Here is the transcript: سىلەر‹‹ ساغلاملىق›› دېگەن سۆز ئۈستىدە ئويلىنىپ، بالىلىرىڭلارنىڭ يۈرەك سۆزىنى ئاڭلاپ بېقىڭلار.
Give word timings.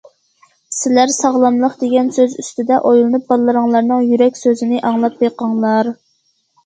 سىلەر‹‹ 0.75 1.11
ساغلاملىق›› 1.15 1.75
دېگەن 1.83 2.09
سۆز 2.17 2.33
ئۈستىدە 2.43 2.79
ئويلىنىپ، 2.91 3.29
بالىلىرىڭلارنىڭ 3.33 4.09
يۈرەك 4.15 4.41
سۆزىنى 4.45 4.85
ئاڭلاپ 4.91 5.25
بېقىڭلار. 5.25 5.97